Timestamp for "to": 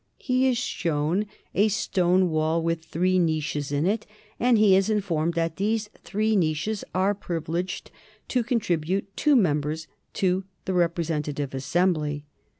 8.29-8.43, 10.15-10.43